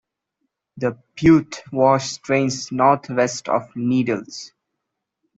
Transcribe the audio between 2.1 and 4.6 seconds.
drains northwest of Needles.